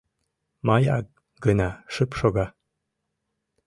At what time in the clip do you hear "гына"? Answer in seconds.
1.45-1.69